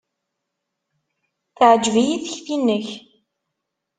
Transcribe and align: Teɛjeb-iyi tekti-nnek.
Teɛjeb-iyi 1.57 2.17
tekti-nnek. 2.25 2.87